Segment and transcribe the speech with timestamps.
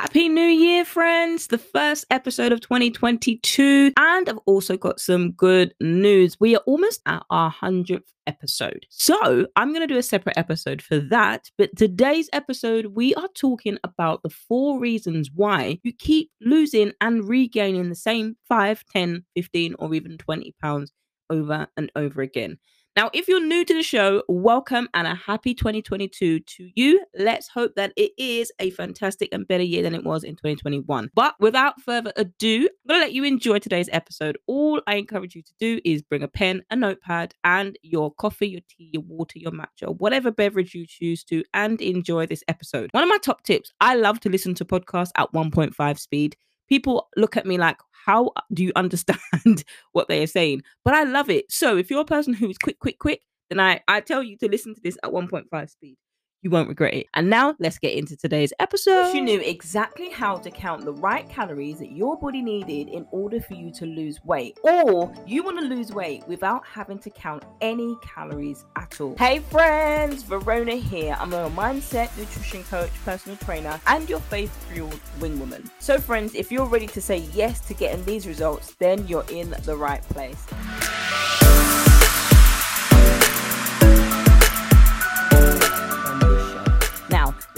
[0.00, 1.48] Happy New Year, friends!
[1.48, 3.92] The first episode of 2022.
[3.96, 6.36] And I've also got some good news.
[6.38, 8.86] We are almost at our 100th episode.
[8.90, 11.50] So I'm going to do a separate episode for that.
[11.58, 17.28] But today's episode, we are talking about the four reasons why you keep losing and
[17.28, 20.92] regaining the same 5, 10, 15, or even 20 pounds
[21.28, 22.58] over and over again.
[22.98, 27.00] Now, if you're new to the show, welcome and a happy 2022 to you.
[27.16, 31.12] Let's hope that it is a fantastic and better year than it was in 2021.
[31.14, 34.36] But without further ado, I'm going to let you enjoy today's episode.
[34.48, 38.48] All I encourage you to do is bring a pen, a notepad, and your coffee,
[38.48, 42.90] your tea, your water, your matcha, whatever beverage you choose to, and enjoy this episode.
[42.90, 46.36] One of my top tips I love to listen to podcasts at 1.5 speed
[46.68, 49.18] people look at me like how do you understand
[49.92, 50.62] what they are saying?
[50.84, 51.50] But I love it.
[51.50, 54.36] So if you're a person who is quick, quick, quick, then I, I tell you
[54.38, 55.96] to listen to this at 1.5 speed
[56.42, 57.06] you won't regret it.
[57.14, 59.12] And now let's get into today's episode.
[59.12, 63.40] You knew exactly how to count the right calories that your body needed in order
[63.40, 67.44] for you to lose weight, or you want to lose weight without having to count
[67.60, 69.16] any calories at all.
[69.18, 71.16] Hey friends, Verona here.
[71.18, 75.70] I'm a mindset, nutrition coach, personal trainer, and your faith fueled wing woman.
[75.78, 79.54] So, friends, if you're ready to say yes to getting these results, then you're in
[79.64, 80.46] the right place.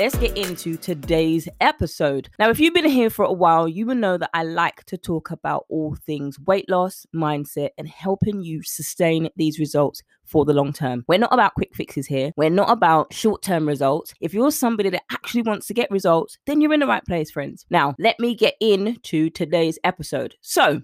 [0.01, 2.31] Let's get into today's episode.
[2.39, 4.97] Now, if you've been here for a while, you will know that I like to
[4.97, 10.55] talk about all things weight loss, mindset, and helping you sustain these results for the
[10.55, 11.05] long term.
[11.07, 12.31] We're not about quick fixes here.
[12.39, 14.15] We're not about short term results.
[14.23, 17.31] If you're somebody that actually wants to get results, then you're in the right place,
[17.31, 17.67] friends.
[17.69, 20.35] Now, let me get into today's episode.
[20.41, 20.81] So,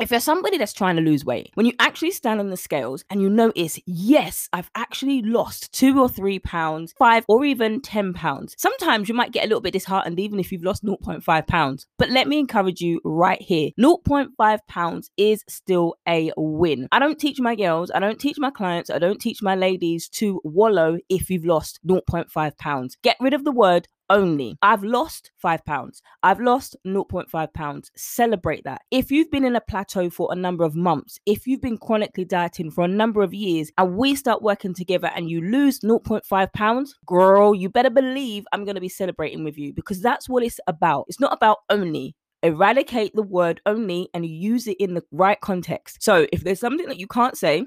[0.00, 3.04] if you're somebody that's trying to lose weight, when you actually stand on the scales
[3.10, 8.12] and you notice, yes, I've actually lost two or three pounds, five or even 10
[8.12, 11.86] pounds, sometimes you might get a little bit disheartened even if you've lost 0.5 pounds.
[11.98, 16.88] But let me encourage you right here 0.5 pounds is still a win.
[16.92, 20.08] I don't teach my girls, I don't teach my clients, I don't teach my ladies
[20.10, 22.96] to wallow if you've lost 0.5 pounds.
[23.02, 24.56] Get rid of the word only.
[24.62, 26.02] I've lost five pounds.
[26.22, 27.90] I've lost 0.5 pounds.
[27.96, 28.82] Celebrate that.
[28.90, 32.24] If you've been in a plateau for a number of months, if you've been chronically
[32.24, 36.52] dieting for a number of years, and we start working together and you lose 0.5
[36.52, 40.42] pounds, girl, you better believe I'm going to be celebrating with you because that's what
[40.42, 41.06] it's about.
[41.08, 46.02] It's not about only eradicate the word only and use it in the right context.
[46.02, 47.64] So if there's something that you can't say,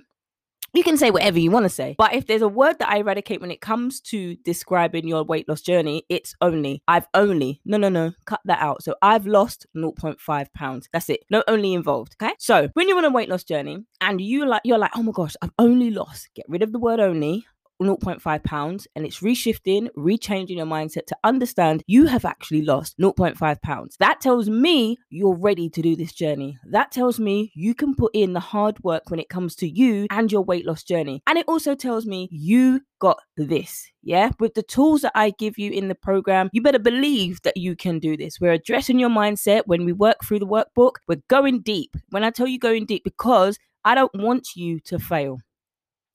[0.73, 1.95] you can say whatever you want to say.
[1.97, 5.47] But if there's a word that I eradicate when it comes to describing your weight
[5.47, 6.83] loss journey, it's only.
[6.87, 7.61] I've only.
[7.65, 8.13] No, no, no.
[8.25, 8.83] Cut that out.
[8.83, 10.89] So I've lost 0.5 pounds.
[10.91, 11.23] That's it.
[11.29, 12.15] No only involved.
[12.21, 12.33] Okay.
[12.39, 15.11] So when you're on a weight loss journey and you like you're like, oh my
[15.11, 16.29] gosh, I've only lost.
[16.35, 17.45] Get rid of the word only.
[17.81, 23.61] 0.5 pounds and it's reshifting, rechanging your mindset to understand you have actually lost 0.5
[23.61, 23.95] pounds.
[23.99, 26.57] That tells me you're ready to do this journey.
[26.71, 30.07] That tells me you can put in the hard work when it comes to you
[30.09, 31.21] and your weight loss journey.
[31.27, 33.89] And it also tells me you got this.
[34.01, 34.31] Yeah.
[34.39, 37.75] With the tools that I give you in the program, you better believe that you
[37.75, 38.39] can do this.
[38.39, 40.93] We're addressing your mindset when we work through the workbook.
[41.07, 41.95] We're going deep.
[42.09, 45.39] When I tell you going deep, because I don't want you to fail.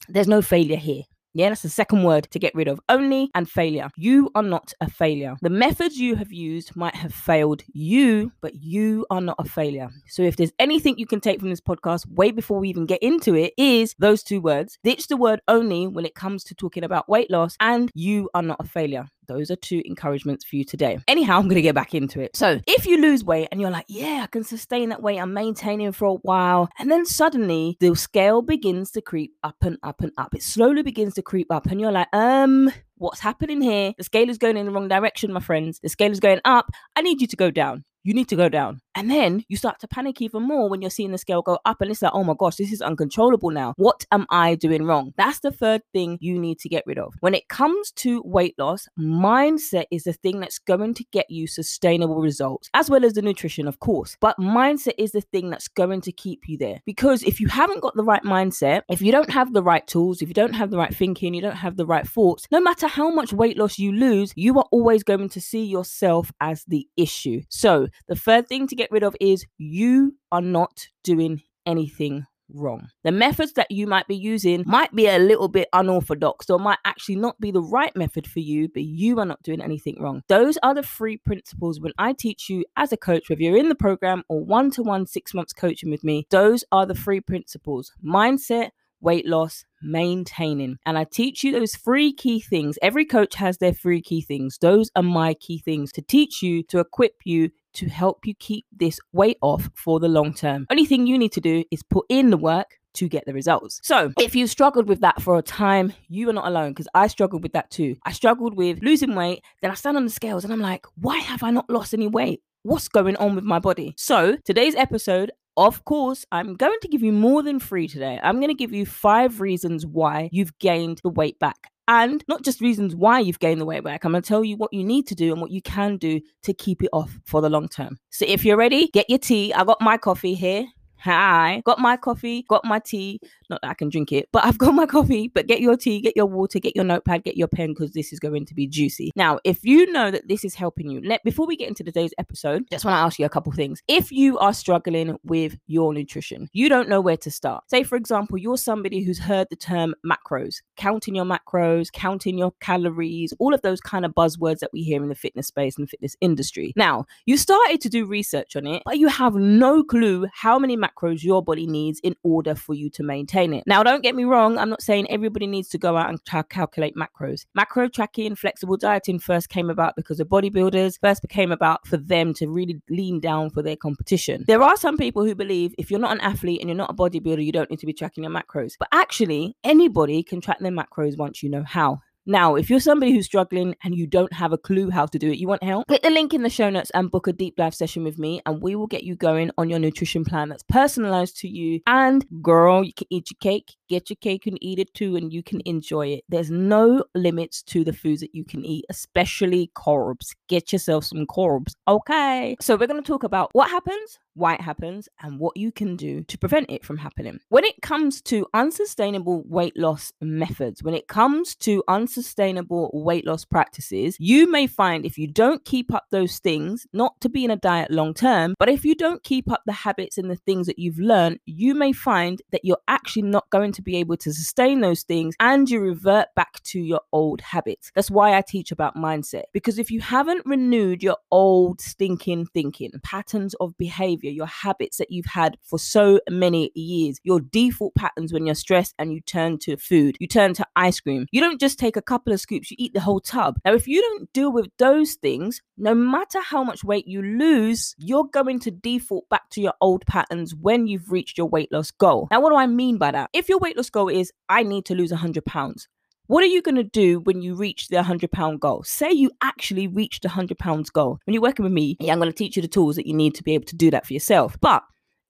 [0.09, 1.03] There's no failure here.
[1.35, 2.79] Yeah, that's the second word to get rid of.
[2.91, 3.89] Only and failure.
[3.97, 5.37] You are not a failure.
[5.41, 9.89] The methods you have used might have failed you, but you are not a failure.
[10.09, 13.03] So if there's anything you can take from this podcast, way before we even get
[13.03, 14.79] into it, is those two words.
[14.85, 18.43] Ditch the word only when it comes to talking about weight loss, and you are
[18.43, 19.07] not a failure.
[19.29, 20.99] Those are two encouragements for you today.
[21.09, 22.37] Anyhow, I'm going to get back into it.
[22.37, 25.35] So, if you lose weight and you're like, yeah, I can sustain that weight, I'm
[25.35, 30.01] maintaining for a while, and then suddenly the scale begins to creep up and up
[30.01, 30.35] and up.
[30.35, 33.93] It slowly begins to creep up, and you're like, um, what's happening here?
[33.97, 35.81] The scale is going in the wrong direction, my friends.
[35.81, 36.71] The scale is going up.
[36.97, 38.81] I need you to go down you need to go down.
[38.95, 41.81] And then you start to panic even more when you're seeing the scale go up
[41.81, 43.75] and it's like, oh my gosh, this is uncontrollable now.
[43.77, 45.15] What am I doing wrong?
[45.17, 47.15] That's the third thing you need to get rid of.
[47.21, 51.47] When it comes to weight loss, mindset is the thing that's going to get you
[51.47, 54.17] sustainable results, as well as the nutrition, of course.
[54.21, 56.81] But mindset is the thing that's going to keep you there.
[56.85, 60.21] Because if you haven't got the right mindset, if you don't have the right tools,
[60.21, 62.89] if you don't have the right thinking, you don't have the right thoughts, no matter
[62.89, 66.87] how much weight loss you lose, you are always going to see yourself as the
[66.97, 67.41] issue.
[67.49, 72.89] So, the third thing to get rid of is you are not doing anything wrong.
[73.05, 76.79] The methods that you might be using might be a little bit unorthodox or might
[76.85, 80.23] actually not be the right method for you, but you are not doing anything wrong.
[80.29, 83.69] Those are the three principles when I teach you as a coach, whether you're in
[83.69, 86.27] the program or one to one six months coaching with me.
[86.31, 90.79] Those are the three principles mindset, weight loss, maintaining.
[90.87, 92.79] And I teach you those three key things.
[92.83, 94.59] Every coach has their three key things.
[94.61, 98.67] Those are my key things to teach you, to equip you to help you keep
[98.73, 100.67] this weight off for the long term.
[100.71, 103.81] Only thing you need to do is put in the work to get the results.
[103.83, 107.07] So, if you struggled with that for a time, you are not alone because I
[107.07, 107.97] struggled with that too.
[108.05, 111.19] I struggled with losing weight, then I stand on the scales and I'm like, why
[111.19, 112.43] have I not lost any weight?
[112.65, 113.95] What's going on with my body?
[113.97, 118.21] So, today's episode, of course, I'm going to give you more than three today.
[118.23, 121.72] I'm going to give you five reasons why you've gained the weight back.
[121.89, 124.57] And not just reasons why you've gained the weight back, I'm going to tell you
[124.57, 127.41] what you need to do and what you can do to keep it off for
[127.41, 127.99] the long term.
[128.11, 129.53] So if you're ready, get your tea.
[129.53, 130.67] I got my coffee here.
[131.05, 133.19] Hi, got my coffee, got my tea.
[133.51, 135.27] Not that I can drink it, but I've got my coffee.
[135.27, 138.13] But get your tea, get your water, get your notepad, get your pen because this
[138.13, 139.11] is going to be juicy.
[139.17, 142.15] Now, if you know that this is helping you, let before we get into today's
[142.19, 143.83] episode, just want to ask you a couple things.
[143.89, 147.65] If you are struggling with your nutrition, you don't know where to start.
[147.69, 152.53] Say, for example, you're somebody who's heard the term macros, counting your macros, counting your
[152.61, 155.85] calories, all of those kind of buzzwords that we hear in the fitness space and
[155.85, 156.73] the fitness industry.
[156.77, 160.77] Now, you started to do research on it, but you have no clue how many
[160.77, 163.65] macros macros your body needs in order for you to maintain it.
[163.67, 166.45] Now, don't get me wrong, I'm not saying everybody needs to go out and tra-
[166.45, 167.47] calculate macros.
[167.55, 172.35] Macro tracking, flexible dieting first came about because of bodybuilders, first became about for them
[172.35, 174.45] to really lean down for their competition.
[174.47, 176.95] There are some people who believe if you're not an athlete and you're not a
[176.95, 178.75] bodybuilder, you don't need to be tracking your macros.
[178.79, 182.01] But actually, anybody can track their macros once you know how.
[182.25, 185.31] Now, if you're somebody who's struggling and you don't have a clue how to do
[185.31, 187.57] it, you want help, click the link in the show notes and book a deep
[187.57, 190.63] dive session with me, and we will get you going on your nutrition plan that's
[190.63, 191.81] personalized to you.
[191.87, 195.33] And girl, you can eat your cake, get your cake and eat it too, and
[195.33, 196.25] you can enjoy it.
[196.29, 200.35] There's no limits to the foods that you can eat, especially carbs.
[200.49, 201.75] Get yourself some carbs.
[201.87, 202.57] Okay.
[202.61, 205.97] So, we're going to talk about what happens why it happens, and what you can
[205.97, 207.41] do to prevent it from happening.
[207.49, 213.45] When it comes to unsustainable weight loss methods, when it comes to unsustainable weight loss
[213.45, 217.51] practices, you may find if you don't keep up those things, not to be in
[217.51, 220.67] a diet long term, but if you don't keep up the habits and the things
[220.67, 224.33] that you've learned, you may find that you're actually not going to be able to
[224.33, 227.91] sustain those things and you revert back to your old habits.
[227.95, 232.91] That's why I teach about mindset because if you haven't renewed your old stinking thinking,
[233.03, 238.33] patterns of behavior, your habits that you've had for so many years, your default patterns
[238.33, 241.27] when you're stressed and you turn to food, you turn to ice cream.
[241.33, 243.59] You don't just take a couple of scoops, you eat the whole tub.
[243.65, 247.95] Now, if you don't deal with those things, no matter how much weight you lose,
[247.99, 251.91] you're going to default back to your old patterns when you've reached your weight loss
[251.91, 252.29] goal.
[252.31, 253.31] Now, what do I mean by that?
[253.33, 255.89] If your weight loss goal is, I need to lose 100 pounds,
[256.27, 258.83] what are you going to do when you reach the 100 pound goal?
[258.85, 261.19] Say you actually reached the 100 pounds goal.
[261.25, 263.15] When you're working with me, yeah, I'm going to teach you the tools that you
[263.15, 264.57] need to be able to do that for yourself.
[264.61, 264.83] But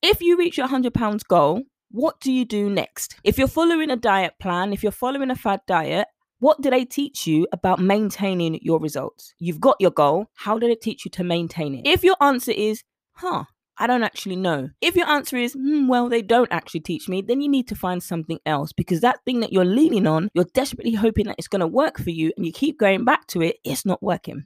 [0.02, 3.16] if you reach your 100 pounds goal, what do you do next?
[3.24, 6.84] If you're following a diet plan, if you're following a fad diet, what did they
[6.84, 9.34] teach you about maintaining your results?
[9.38, 10.26] You've got your goal.
[10.34, 11.86] How did it teach you to maintain it?
[11.86, 13.44] If your answer is, huh,
[13.78, 14.70] I don't actually know.
[14.80, 17.74] If your answer is, hmm, well, they don't actually teach me, then you need to
[17.74, 21.48] find something else because that thing that you're leaning on, you're desperately hoping that it's
[21.48, 24.44] going to work for you and you keep going back to it, it's not working.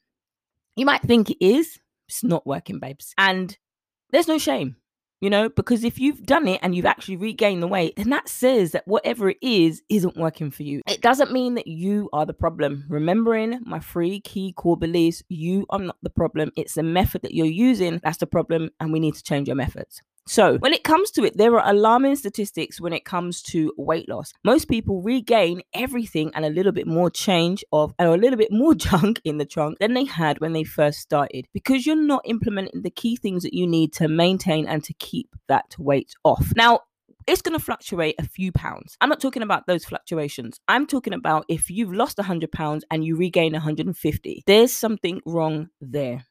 [0.77, 1.79] You might think it is,
[2.09, 3.15] it's not working, babes.
[3.19, 3.57] And
[4.11, 4.77] there's no shame
[5.27, 8.29] you know, because if you've done it and you've actually regained the weight, then that
[8.29, 10.83] says that whatever it is isn't working for you.
[10.87, 12.85] It doesn't mean that you are the problem.
[12.89, 16.53] Remembering my three key core beliefs, you are not the problem.
[16.57, 19.57] It's the method that you're using that's the problem, and we need to change your
[19.57, 20.01] methods.
[20.29, 24.09] So, when it comes to it, there are alarming statistics when it comes to weight
[24.09, 24.33] loss.
[24.45, 28.51] Most people regain everything and a little bit more change of, or a little bit
[28.51, 32.23] more junk in the trunk than they had when they first started because you're not
[32.25, 36.53] implementing the key things that you need to maintain and to keep that weight off.
[36.57, 36.81] Now,
[37.29, 38.97] it's going to fluctuate a few pounds.
[39.01, 40.61] I'm not talking about those fluctuations.
[40.69, 45.69] I'm talking about if you've lost 100 pounds and you regain 150, there's something wrong
[45.81, 46.25] there.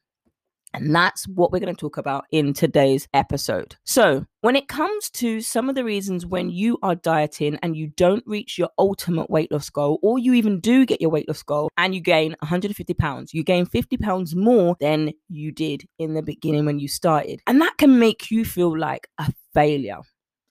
[0.74, 3.76] And that's what we're going to talk about in today's episode.
[3.84, 7.88] So, when it comes to some of the reasons when you are dieting and you
[7.96, 11.42] don't reach your ultimate weight loss goal, or you even do get your weight loss
[11.42, 16.14] goal and you gain 150 pounds, you gain 50 pounds more than you did in
[16.14, 17.40] the beginning when you started.
[17.46, 20.00] And that can make you feel like a failure.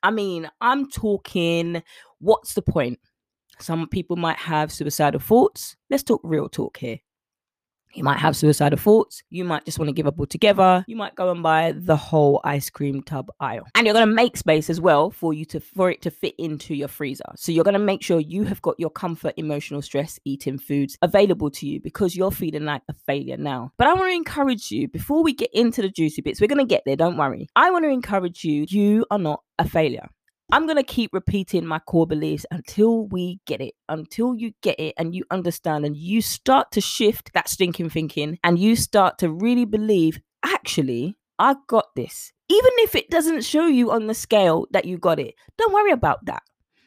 [0.02, 1.84] I mean, I'm talking,
[2.20, 3.00] what's the point?
[3.60, 5.76] Some people might have suicidal thoughts.
[5.90, 7.00] Let's talk real talk here.
[7.96, 9.24] You might have suicidal thoughts.
[9.30, 10.84] You might just want to give up altogether.
[10.88, 13.66] You might go and buy the whole ice cream tub aisle.
[13.74, 16.36] And you're going to make space as well for you to for it to fit
[16.38, 17.24] into your freezer.
[17.36, 20.98] So you're going to make sure you have got your comfort, emotional stress eating foods
[21.02, 23.72] available to you because you're feeling like a failure now.
[23.78, 26.42] But I want to encourage you before we get into the juicy bits.
[26.42, 27.48] We're going to get there, don't worry.
[27.56, 30.10] I want to encourage you, you are not a failure.
[30.52, 34.80] I'm going to keep repeating my core beliefs until we get it, until you get
[34.80, 39.18] it and you understand and you start to shift that stinking thinking and you start
[39.20, 42.32] to really believe, actually, I got this.
[42.48, 45.92] Even if it doesn't show you on the scale that you got it, don't worry
[45.92, 46.44] about that.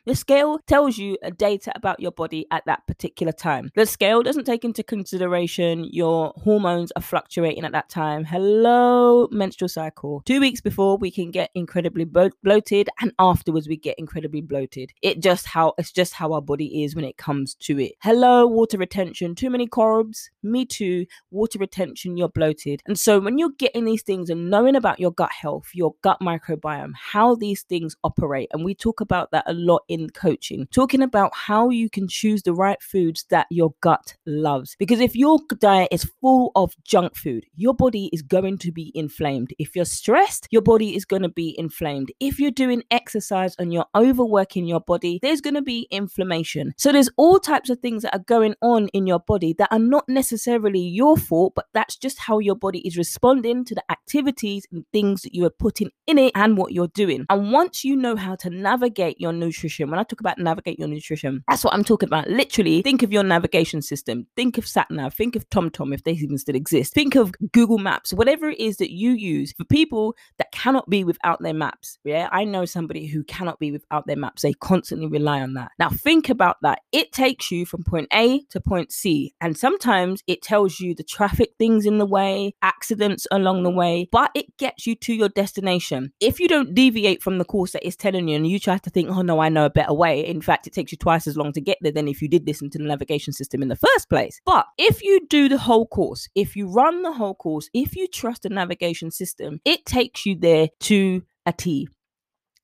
[0.08, 3.70] The scale tells you a data about your body at that particular time.
[3.74, 8.24] The scale doesn't take into consideration your hormones are fluctuating at that time.
[8.24, 10.22] Hello, menstrual cycle.
[10.24, 14.94] Two weeks before we can get incredibly bloated, and afterwards we get incredibly bloated.
[15.02, 17.92] It just how it's just how our body is when it comes to it.
[18.00, 19.34] Hello, water retention.
[19.34, 20.30] Too many carbs.
[20.42, 21.04] Me too.
[21.30, 22.16] Water retention.
[22.16, 22.80] You're bloated.
[22.86, 26.18] And so when you're getting these things and knowing about your gut health, your gut
[26.22, 30.66] microbiome, how these things operate, and we talk about that a lot in in coaching,
[30.72, 34.76] talking about how you can choose the right foods that your gut loves.
[34.78, 38.92] Because if your diet is full of junk food, your body is going to be
[38.94, 39.52] inflamed.
[39.58, 42.12] If you're stressed, your body is going to be inflamed.
[42.20, 46.74] If you're doing exercise and you're overworking your body, there's going to be inflammation.
[46.76, 49.78] So there's all types of things that are going on in your body that are
[49.78, 54.66] not necessarily your fault, but that's just how your body is responding to the activities
[54.72, 57.26] and things that you are putting in it and what you're doing.
[57.30, 60.78] And once you know how to navigate your nutrition, nutrition, when I talk about navigate
[60.78, 62.28] your nutrition, that's what I'm talking about.
[62.28, 64.26] Literally, think of your navigation system.
[64.36, 65.14] Think of SatNav.
[65.14, 66.94] Think of TomTom if they even still exist.
[66.94, 71.04] Think of Google Maps, whatever it is that you use for people that cannot be
[71.04, 71.98] without their maps.
[72.04, 74.42] Yeah, I know somebody who cannot be without their maps.
[74.42, 75.72] They constantly rely on that.
[75.78, 76.80] Now, think about that.
[76.92, 81.02] It takes you from point A to point C, and sometimes it tells you the
[81.02, 85.28] traffic things in the way, accidents along the way, but it gets you to your
[85.28, 86.12] destination.
[86.20, 88.90] If you don't deviate from the course that it's telling you and you try to
[88.90, 90.26] think, oh no, I know a better way.
[90.26, 92.46] In fact, it takes you twice as long to get there than if you did
[92.46, 94.40] listen to the navigation system in the first place.
[94.44, 98.08] But if you do the whole course, if you run the whole course, if you
[98.08, 101.88] trust the navigation system, it takes you there to a T.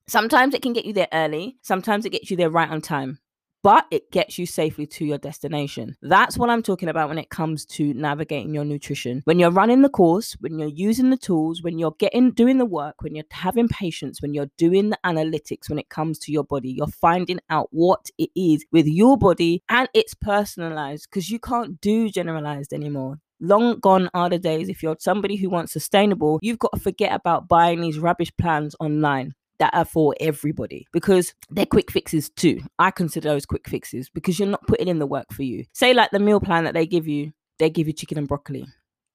[0.07, 3.21] Sometimes it can get you there early, sometimes it gets you there right on time
[3.65, 5.97] but it gets you safely to your destination.
[6.03, 9.23] That's what I'm talking about when it comes to navigating your nutrition.
[9.25, 12.67] When you're running the course, when you're using the tools, when you're getting doing the
[12.67, 16.45] work, when you're having patience, when you're doing the analytics when it comes to your
[16.45, 21.39] body, you're finding out what it is with your body and it's personalized because you
[21.39, 23.19] can't do generalized anymore.
[23.41, 27.15] Long gone are the days if you're somebody who wants sustainable, you've got to forget
[27.15, 32.61] about buying these rubbish plans online that are for everybody because they're quick fixes too.
[32.79, 35.65] I consider those quick fixes because you're not putting in the work for you.
[35.73, 38.67] Say, like the meal plan that they give you, they give you chicken and broccoli.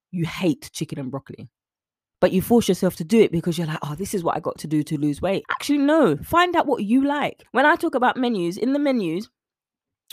[0.09, 1.49] You hate chicken and broccoli,
[2.19, 4.39] but you force yourself to do it because you're like, oh, this is what I
[4.39, 5.43] got to do to lose weight.
[5.51, 7.43] Actually, no, find out what you like.
[7.51, 9.29] When I talk about menus, in the menus,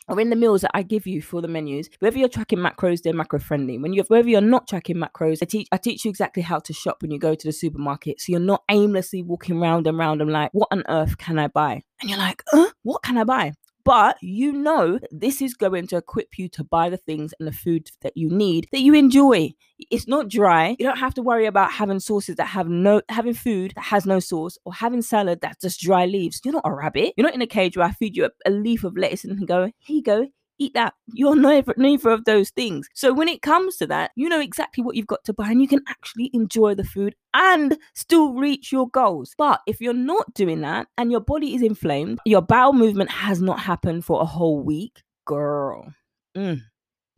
[0.08, 3.02] or in the meals that I give you for the menus, whether you're tracking macros,
[3.02, 3.78] they're macro friendly.
[3.78, 6.72] When you whether you're not tracking macros, I teach I teach you exactly how to
[6.72, 8.20] shop when you go to the supermarket.
[8.20, 11.48] So you're not aimlessly walking round and round and like, what on earth can I
[11.48, 11.82] buy?
[12.00, 12.42] And you're like,
[12.82, 13.52] what can I buy?
[13.86, 17.52] But you know this is going to equip you to buy the things and the
[17.52, 19.54] food that you need that you enjoy.
[19.78, 20.74] It's not dry.
[20.78, 24.04] You don't have to worry about having sauces that have no having food that has
[24.04, 26.40] no sauce or having salad that's just dry leaves.
[26.44, 27.14] You're not a rabbit.
[27.16, 29.46] You're not in a cage where I feed you a, a leaf of lettuce and
[29.46, 30.28] go, here you go,
[30.58, 30.94] eat that.
[31.12, 32.88] You're neither, neither of those things.
[32.94, 35.60] So when it comes to that, you know exactly what you've got to buy and
[35.60, 39.34] you can actually enjoy the food and still reach your goals.
[39.36, 43.40] But if you're not doing that and your body is inflamed, your bowel movement has
[43.40, 45.92] not happened for a whole week, girl.
[46.36, 46.60] Mm,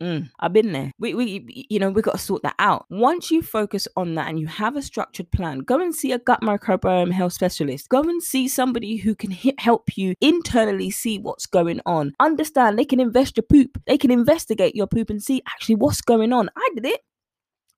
[0.01, 0.93] Mm, I've been there.
[0.97, 2.85] We, we, you know, we got to sort that out.
[2.89, 6.19] Once you focus on that and you have a structured plan, go and see a
[6.19, 7.89] gut microbiome health specialist.
[7.89, 12.13] Go and see somebody who can help you internally see what's going on.
[12.19, 13.77] Understand they can invest your poop.
[13.87, 16.49] They can investigate your poop and see actually what's going on.
[16.55, 17.01] I did it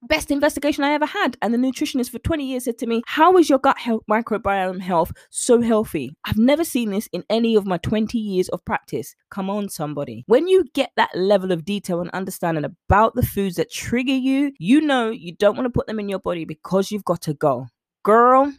[0.04, 1.38] best investigation I ever had.
[1.42, 4.82] And the nutritionist for 20 years said to me, How is your gut health, microbiome
[4.82, 6.16] health so healthy?
[6.26, 9.16] I've never seen this in any of my 20 years of practice.
[9.30, 10.24] Come on, somebody.
[10.28, 14.52] When you get that level of detail and understanding about the foods that trigger you,
[14.60, 17.34] you know you don't want to put them in your body because you've got to
[17.34, 17.68] go.
[18.04, 18.52] Girl,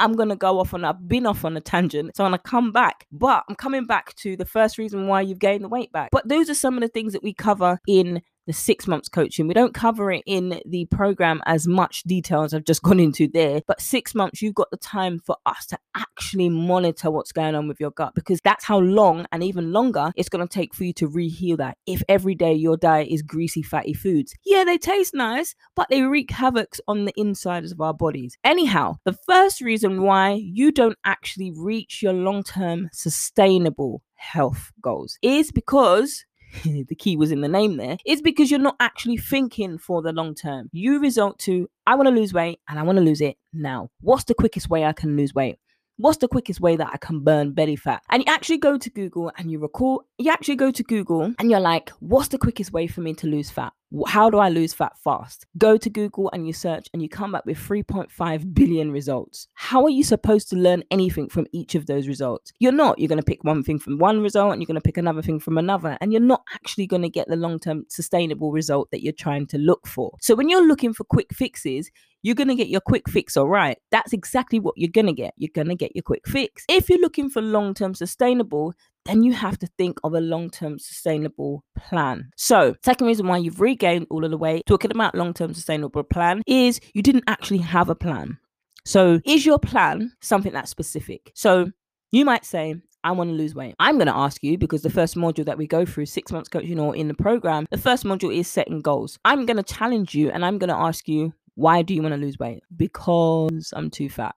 [0.00, 2.72] I'm gonna go off on I've been off on a tangent, so I'm gonna come
[2.72, 3.06] back.
[3.12, 6.08] But I'm coming back to the first reason why you've gained the weight back.
[6.10, 9.46] But those are some of the things that we cover in the six months coaching.
[9.46, 13.28] We don't cover it in the program as much detail as I've just gone into
[13.28, 17.54] there, but six months, you've got the time for us to actually monitor what's going
[17.54, 20.74] on with your gut because that's how long and even longer it's going to take
[20.74, 21.76] for you to reheal that.
[21.86, 26.02] If every day your diet is greasy, fatty foods, yeah, they taste nice, but they
[26.02, 28.36] wreak havoc on the insides of our bodies.
[28.42, 35.18] Anyhow, the first reason why you don't actually reach your long term sustainable health goals
[35.22, 36.24] is because
[36.64, 40.12] the key was in the name there, is because you're not actually thinking for the
[40.12, 40.68] long term.
[40.72, 43.90] You result to, I want to lose weight and I want to lose it now.
[44.00, 45.58] What's the quickest way I can lose weight?
[46.00, 48.02] What's the quickest way that I can burn belly fat?
[48.10, 51.50] And you actually go to Google and you recall, you actually go to Google and
[51.50, 53.72] you're like, what's the quickest way for me to lose fat?
[54.06, 55.46] How do I lose fat fast?
[55.58, 59.48] Go to Google and you search and you come back with 3.5 billion results.
[59.54, 62.52] How are you supposed to learn anything from each of those results?
[62.60, 62.98] You're not.
[62.98, 65.22] You're going to pick one thing from one result and you're going to pick another
[65.22, 65.98] thing from another.
[66.00, 69.48] And you're not actually going to get the long term sustainable result that you're trying
[69.48, 70.16] to look for.
[70.20, 71.90] So when you're looking for quick fixes,
[72.22, 73.78] you're going to get your quick fix all right.
[73.90, 75.34] That's exactly what you're going to get.
[75.36, 76.64] You're going to get your quick fix.
[76.68, 78.74] If you're looking for long term sustainable,
[79.06, 82.30] then you have to think of a long term sustainable plan.
[82.36, 86.02] So, second reason why you've regained all of the weight, talking about long term sustainable
[86.02, 88.38] plan, is you didn't actually have a plan.
[88.84, 91.32] So, is your plan something that's specific?
[91.34, 91.70] So,
[92.12, 93.74] you might say, I want to lose weight.
[93.78, 96.48] I'm going to ask you because the first module that we go through, six months
[96.48, 99.18] coaching or in the program, the first module is setting goals.
[99.24, 102.14] I'm going to challenge you and I'm going to ask you, why do you want
[102.14, 102.62] to lose weight?
[102.74, 104.34] Because I'm too fat.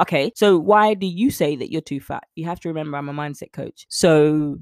[0.00, 2.24] Okay, so why do you say that you're too fat?
[2.34, 3.86] You have to remember I'm a mindset coach.
[3.90, 4.58] So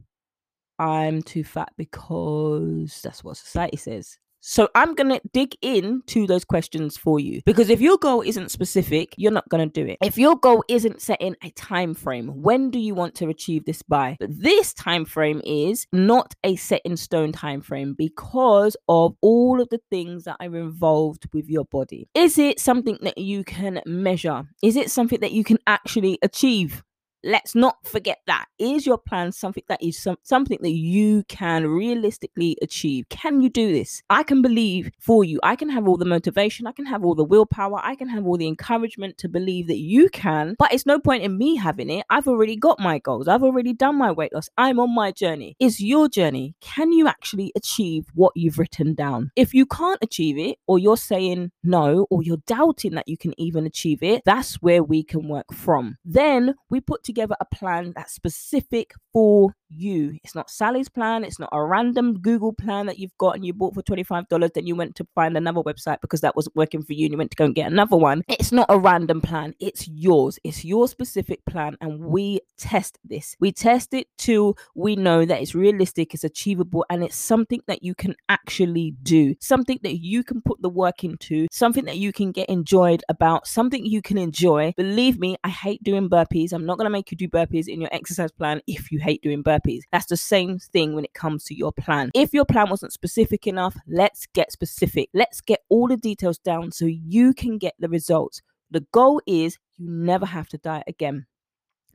[0.78, 4.18] I'm too fat because that's what society says.
[4.44, 8.50] So I'm going to dig into those questions for you because if your goal isn't
[8.50, 9.98] specific, you're not going to do it.
[10.02, 13.82] If your goal isn't setting a time frame, when do you want to achieve this
[13.82, 14.16] by?
[14.18, 19.60] But this time frame is not a set in stone time frame because of all
[19.60, 22.08] of the things that are involved with your body.
[22.12, 24.42] Is it something that you can measure?
[24.60, 26.82] Is it something that you can actually achieve?
[27.24, 28.46] Let's not forget that.
[28.58, 33.08] Is your plan something that is some, something that you can realistically achieve?
[33.08, 34.02] Can you do this?
[34.10, 35.40] I can believe for you.
[35.42, 36.66] I can have all the motivation.
[36.66, 37.80] I can have all the willpower.
[37.82, 41.22] I can have all the encouragement to believe that you can but it's no point
[41.22, 42.04] in me having it.
[42.10, 43.28] I've already got my goals.
[43.28, 44.48] I've already done my weight loss.
[44.56, 45.56] I'm on my journey.
[45.58, 46.54] It's your journey.
[46.60, 49.30] Can you actually achieve what you've written down?
[49.36, 53.38] If you can't achieve it or you're saying no or you're doubting that you can
[53.40, 55.98] even achieve it that's where we can work from.
[56.04, 60.18] Then we put together a plan that's specific for you.
[60.24, 61.24] It's not Sally's plan.
[61.24, 64.52] It's not a random Google plan that you've got and you bought for $25.
[64.52, 67.18] Then you went to find another website because that wasn't working for you and you
[67.18, 68.22] went to go and get another one.
[68.28, 69.54] It's not a random plan.
[69.60, 70.38] It's yours.
[70.44, 71.76] It's your specific plan.
[71.80, 73.36] And we test this.
[73.40, 77.82] We test it till we know that it's realistic, it's achievable, and it's something that
[77.82, 79.34] you can actually do.
[79.40, 83.46] Something that you can put the work into, something that you can get enjoyed about,
[83.46, 84.72] something you can enjoy.
[84.76, 86.52] Believe me, I hate doing burpees.
[86.52, 89.22] I'm not going to make you do burpees in your exercise plan if you hate
[89.22, 89.61] doing burpees.
[89.92, 92.10] That's the same thing when it comes to your plan.
[92.14, 95.08] If your plan wasn't specific enough, let's get specific.
[95.14, 98.42] Let's get all the details down so you can get the results.
[98.70, 101.26] The goal is you never have to diet again.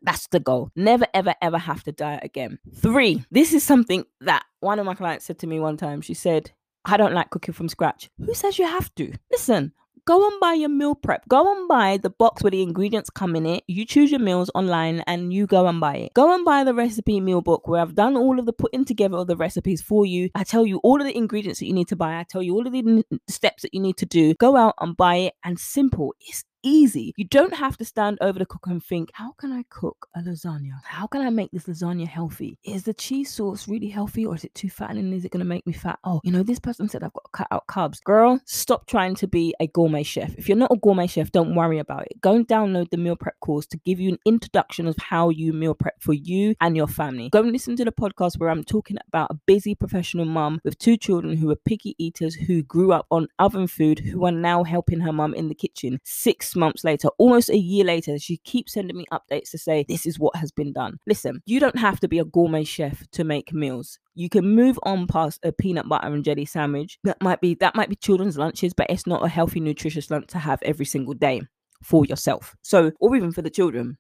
[0.01, 0.71] That's the goal.
[0.75, 2.59] Never, ever, ever have to diet again.
[2.75, 6.01] Three, this is something that one of my clients said to me one time.
[6.01, 6.51] She said,
[6.85, 8.09] I don't like cooking from scratch.
[8.23, 9.11] Who says you have to?
[9.31, 9.73] Listen,
[10.07, 11.27] go and buy your meal prep.
[11.27, 13.63] Go and buy the box where the ingredients come in it.
[13.67, 16.13] You choose your meals online and you go and buy it.
[16.13, 19.17] Go and buy the recipe meal book where I've done all of the putting together
[19.17, 20.29] of the recipes for you.
[20.33, 22.17] I tell you all of the ingredients that you need to buy.
[22.17, 24.33] I tell you all of the steps that you need to do.
[24.35, 26.15] Go out and buy it and simple.
[26.21, 27.13] It's easy.
[27.17, 30.21] You don't have to stand over the cooker and think, how can I cook a
[30.21, 30.73] lasagna?
[30.83, 32.57] How can I make this lasagna healthy?
[32.63, 35.13] Is the cheese sauce really healthy or is it too fattening?
[35.13, 35.99] Is it going to make me fat?
[36.03, 38.03] Oh, you know, this person said I've got to cut out carbs.
[38.03, 40.33] Girl, stop trying to be a gourmet chef.
[40.35, 42.19] If you're not a gourmet chef, don't worry about it.
[42.21, 45.53] Go and download the meal prep course to give you an introduction of how you
[45.53, 47.29] meal prep for you and your family.
[47.29, 50.77] Go and listen to the podcast where I'm talking about a busy professional mum with
[50.77, 54.63] two children who are picky eaters who grew up on oven food who are now
[54.63, 55.99] helping her mum in the kitchen.
[56.03, 60.05] Six months later, almost a year later, she keeps sending me updates to say, This
[60.05, 60.97] is what has been done.
[61.07, 63.99] Listen, you don't have to be a gourmet chef to make meals.
[64.15, 66.97] You can move on past a peanut butter and jelly sandwich.
[67.03, 70.27] That might be that might be children's lunches, but it's not a healthy, nutritious lunch
[70.27, 71.41] to have every single day
[71.83, 72.55] for yourself.
[72.63, 73.97] So, or even for the children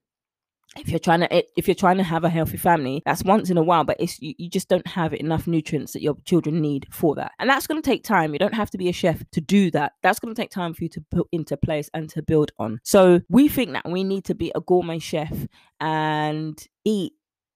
[0.75, 3.49] if you're trying to eh, if you're trying to have a healthy family that's once
[3.49, 6.61] in a while but it's you, you just don't have enough nutrients that your children
[6.61, 7.31] need for that.
[7.39, 8.33] And that's going to take time.
[8.33, 9.93] You don't have to be a chef to do that.
[10.03, 12.79] That's going to take time for you to put into place and to build on.
[12.83, 15.47] So we think that we need to be a gourmet chef
[15.79, 17.13] and eat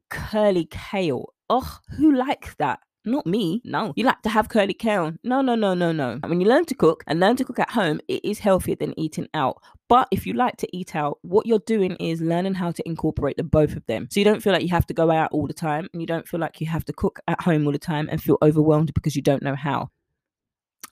[0.10, 1.34] curly kale.
[1.50, 3.62] Oh who likes that not me.
[3.64, 3.94] No.
[3.96, 5.14] You like to have curly kale.
[5.24, 6.20] No, no, no, no, no.
[6.26, 8.98] When you learn to cook and learn to cook at home, it is healthier than
[9.00, 9.62] eating out.
[9.88, 13.38] But if you like to eat out, what you're doing is learning how to incorporate
[13.38, 14.08] the both of them.
[14.12, 16.08] So you don't feel like you have to go out all the time and you
[16.08, 18.94] don't feel like you have to cook at home all the time and feel overwhelmed
[18.94, 19.90] because you don't know how.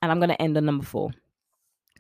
[0.01, 1.11] And I'm going to end on number four.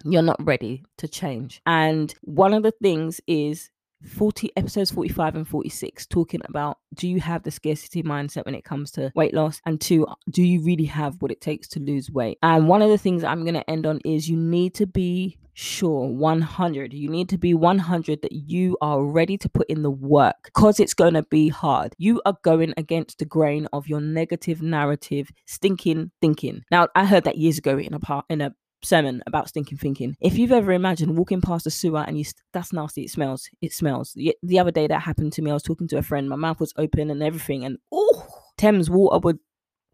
[0.03, 1.61] You're not ready to change.
[1.65, 3.69] And one of the things is
[4.03, 8.63] 40 episodes 45 and 46 talking about do you have the scarcity mindset when it
[8.63, 9.61] comes to weight loss?
[9.65, 12.37] And two do you really have what it takes to lose weight?
[12.41, 15.37] And one of the things i'm going to end on is you need to be
[15.53, 19.91] sure 100 you need to be 100 that you are ready to put in the
[19.91, 21.93] work because it's going to be hard.
[21.97, 26.63] You are going against the grain of your negative narrative stinking thinking.
[26.71, 30.15] Now i heard that years ago in a part in a sermon about stinking thinking.
[30.21, 33.49] If you've ever imagined walking past a sewer and you st- that's nasty, it smells.
[33.61, 34.13] It smells.
[34.13, 36.35] The, the other day that happened to me, I was talking to a friend, my
[36.35, 39.39] mouth was open and everything, and oh, Thames water would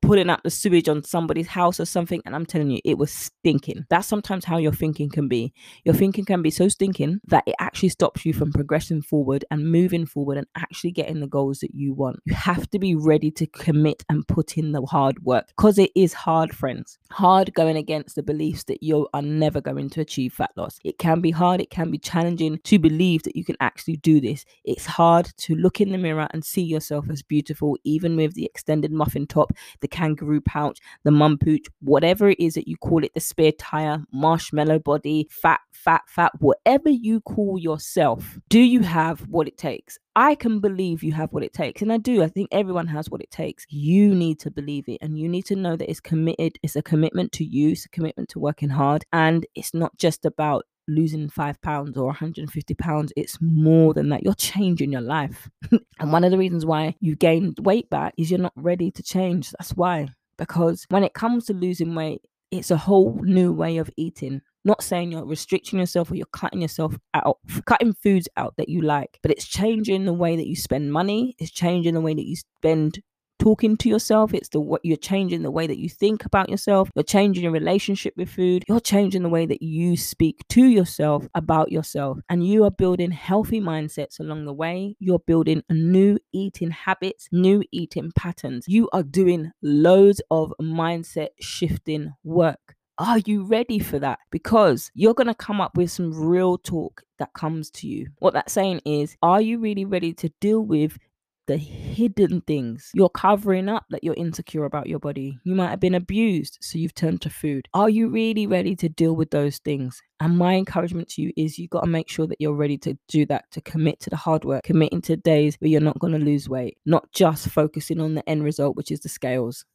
[0.06, 2.22] putting up the sewage on somebody's house or something.
[2.26, 3.86] And I'm telling you, it was stinking.
[3.90, 5.52] That's sometimes how your thinking can be.
[5.84, 9.72] Your thinking can be so stinking that it actually stops you from progressing forward and
[9.72, 12.20] moving forward and actually getting the goals that you want.
[12.26, 15.92] You have to be ready to commit and put in the hard work because it
[15.96, 17.00] is hard, friends.
[17.12, 20.78] Hard going against the beliefs that you are never going to achieve fat loss.
[20.84, 24.22] It can be hard, it can be challenging to believe that you can actually do
[24.22, 24.46] this.
[24.64, 28.46] It's hard to look in the mirror and see yourself as beautiful, even with the
[28.46, 33.04] extended muffin top, the kangaroo pouch, the mum pooch, whatever it is that you call
[33.04, 38.82] it, the spare tire, marshmallow body, fat, fat, fat, whatever you call yourself, do you
[38.82, 39.98] have what it takes?
[40.16, 41.82] I can believe you have what it takes.
[41.82, 42.24] And I do.
[42.24, 43.66] I think everyone has what it takes.
[43.70, 45.00] You need to believe it.
[45.02, 46.58] And you need to know that it's committed.
[46.64, 47.72] It's a commitment to you.
[47.72, 49.04] It's a commitment to working hard.
[49.12, 53.14] And it's not just about losing five pounds or 150 pounds.
[53.16, 54.24] It's more than that.
[54.24, 55.50] You're changing your life.
[56.00, 59.04] and one of the reasons why you gained weight back is you're not ready to
[59.04, 59.52] change.
[59.52, 60.08] That's why.
[60.38, 62.22] Because when it comes to losing weight,
[62.52, 64.42] it's a whole new way of eating.
[64.64, 68.82] Not saying you're restricting yourself or you're cutting yourself out, cutting foods out that you
[68.82, 71.36] like, but it's changing the way that you spend money.
[71.38, 73.00] It's changing the way that you spend
[73.40, 74.34] talking to yourself.
[74.34, 76.90] It's the what you're changing the way that you think about yourself.
[76.96, 78.64] You're changing your relationship with food.
[78.68, 82.20] You're changing the way that you speak to yourself about yourself.
[82.30, 84.96] And you are building healthy mindsets along the way.
[85.00, 88.66] You're building new eating habits new eating patterns.
[88.68, 92.76] You are doing loads of mindset shifting work.
[92.98, 94.20] Are you ready for that?
[94.32, 98.08] Because you're going to come up with some real talk that comes to you.
[98.20, 100.98] What that's saying is, are you really ready to deal with
[101.48, 102.92] the hidden things.
[102.94, 105.38] You're covering up that you're insecure about your body.
[105.44, 107.68] You might have been abused, so you've turned to food.
[107.74, 110.02] Are you really ready to deal with those things?
[110.20, 112.98] And my encouragement to you is you got to make sure that you're ready to
[113.08, 116.14] do that, to commit to the hard work, committing to days where you're not going
[116.14, 119.66] to lose weight, not just focusing on the end result, which is the scales.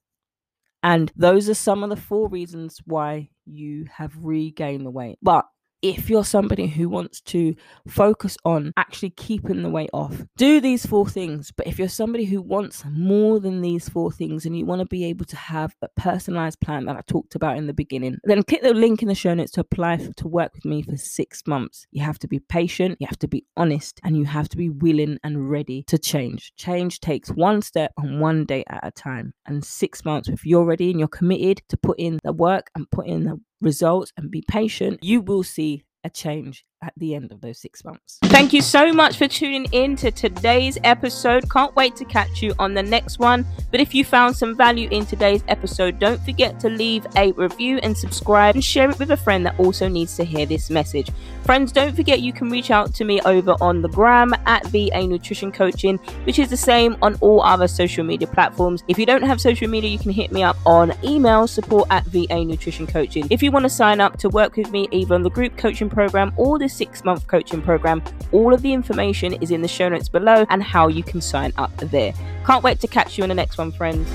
[0.83, 5.19] And those are some of the four reasons why you have regained the weight.
[5.23, 5.45] But
[5.83, 7.55] if you're somebody who wants to
[7.89, 11.53] focus on actually keeping the weight off, do these four things.
[11.57, 14.87] But if you're somebody who wants more than these four things and you want to
[14.87, 18.43] be able to have a personalized plan that I talked about in the beginning, then
[18.43, 20.97] click the link in the show notes to apply for, to work with me for
[20.97, 21.87] six months.
[21.91, 24.69] You have to be patient, you have to be honest, and you have to be
[24.69, 26.53] willing and ready to change.
[26.57, 29.33] Change takes one step and one day at a time.
[29.47, 32.91] And six months, if you're ready and you're committed to put in the work and
[32.91, 37.31] put in the results and be patient, you will see a change at the end
[37.31, 38.19] of those six months.
[38.25, 41.51] Thank you so much for tuning in to today's episode.
[41.51, 43.45] Can't wait to catch you on the next one.
[43.71, 47.79] But if you found some value in today's episode, don't forget to leave a review
[47.83, 51.11] and subscribe and share it with a friend that also needs to hear this message.
[51.45, 55.07] Friends, don't forget you can reach out to me over on the gram at VA
[55.07, 58.83] Nutrition Coaching, which is the same on all other social media platforms.
[58.89, 62.05] If you don't have social media, you can hit me up on email support at
[62.07, 63.27] VA Nutrition Coaching.
[63.31, 65.91] If you want to sign up to work with me either on the group coaching
[65.91, 68.03] program or the six month coaching program.
[68.33, 71.53] All of the information is in the show notes below and how you can sign
[71.57, 72.13] up there.
[72.47, 74.09] Can't wait to catch you in the next one, friends.